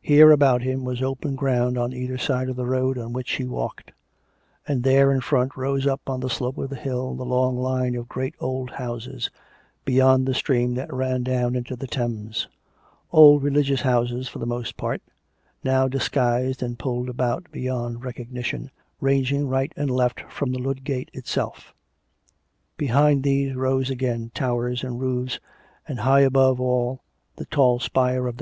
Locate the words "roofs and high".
25.02-26.20